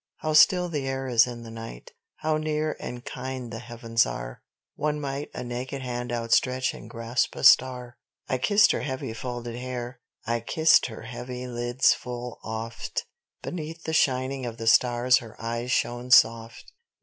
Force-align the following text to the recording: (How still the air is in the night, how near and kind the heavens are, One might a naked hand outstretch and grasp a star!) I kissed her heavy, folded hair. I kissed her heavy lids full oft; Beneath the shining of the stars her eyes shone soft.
(How 0.17 0.33
still 0.33 0.67
the 0.67 0.87
air 0.87 1.05
is 1.05 1.27
in 1.27 1.43
the 1.43 1.51
night, 1.51 1.91
how 2.15 2.37
near 2.37 2.75
and 2.79 3.05
kind 3.05 3.53
the 3.53 3.59
heavens 3.59 4.03
are, 4.03 4.41
One 4.75 4.99
might 4.99 5.29
a 5.35 5.43
naked 5.43 5.83
hand 5.83 6.11
outstretch 6.11 6.73
and 6.73 6.89
grasp 6.89 7.35
a 7.35 7.43
star!) 7.43 7.99
I 8.27 8.39
kissed 8.39 8.71
her 8.71 8.81
heavy, 8.81 9.13
folded 9.13 9.53
hair. 9.57 9.99
I 10.25 10.39
kissed 10.39 10.87
her 10.87 11.03
heavy 11.03 11.45
lids 11.45 11.93
full 11.93 12.39
oft; 12.43 13.05
Beneath 13.43 13.83
the 13.83 13.93
shining 13.93 14.43
of 14.43 14.57
the 14.57 14.65
stars 14.65 15.17
her 15.19 15.39
eyes 15.39 15.71
shone 15.71 16.09
soft. 16.09 16.73